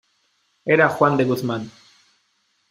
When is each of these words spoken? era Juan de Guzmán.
era 0.65 0.89
Juan 0.89 1.15
de 1.15 1.25
Guzmán. 1.25 1.69